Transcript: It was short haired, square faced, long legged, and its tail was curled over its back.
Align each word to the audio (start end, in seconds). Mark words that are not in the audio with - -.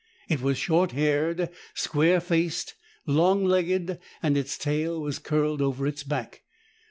It 0.27 0.41
was 0.41 0.57
short 0.57 0.93
haired, 0.93 1.51
square 1.75 2.19
faced, 2.19 2.73
long 3.05 3.45
legged, 3.45 3.99
and 4.23 4.35
its 4.35 4.57
tail 4.57 4.99
was 4.99 5.19
curled 5.19 5.61
over 5.61 5.85
its 5.85 6.01
back. 6.03 6.41